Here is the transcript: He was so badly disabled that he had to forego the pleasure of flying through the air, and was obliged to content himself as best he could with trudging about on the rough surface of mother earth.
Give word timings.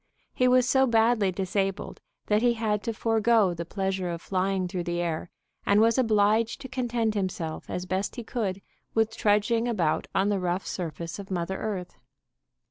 He 0.33 0.47
was 0.47 0.67
so 0.67 0.87
badly 0.87 1.31
disabled 1.31 2.01
that 2.25 2.41
he 2.41 2.55
had 2.55 2.81
to 2.85 2.91
forego 2.91 3.53
the 3.53 3.65
pleasure 3.65 4.09
of 4.09 4.19
flying 4.19 4.67
through 4.67 4.85
the 4.85 4.99
air, 4.99 5.29
and 5.63 5.79
was 5.79 5.99
obliged 5.99 6.59
to 6.61 6.67
content 6.67 7.13
himself 7.13 7.69
as 7.69 7.85
best 7.85 8.15
he 8.15 8.23
could 8.23 8.63
with 8.95 9.15
trudging 9.15 9.67
about 9.67 10.07
on 10.15 10.29
the 10.29 10.39
rough 10.39 10.65
surface 10.65 11.19
of 11.19 11.29
mother 11.29 11.57
earth. 11.57 11.99